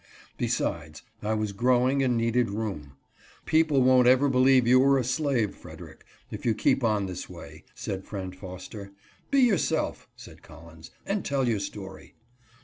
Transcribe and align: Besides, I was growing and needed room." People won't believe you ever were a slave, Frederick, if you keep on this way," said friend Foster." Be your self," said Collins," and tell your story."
Besides, 0.39 1.03
I 1.21 1.35
was 1.35 1.51
growing 1.51 2.01
and 2.01 2.17
needed 2.17 2.49
room." 2.49 2.93
People 3.45 3.83
won't 3.83 4.05
believe 4.31 4.65
you 4.65 4.79
ever 4.79 4.89
were 4.93 4.97
a 4.97 5.03
slave, 5.03 5.53
Frederick, 5.55 6.03
if 6.31 6.43
you 6.43 6.55
keep 6.55 6.83
on 6.83 7.05
this 7.05 7.29
way," 7.29 7.65
said 7.75 8.03
friend 8.03 8.35
Foster." 8.35 8.93
Be 9.29 9.41
your 9.41 9.59
self," 9.59 10.07
said 10.15 10.41
Collins," 10.41 10.89
and 11.05 11.23
tell 11.23 11.47
your 11.47 11.59
story." 11.59 12.15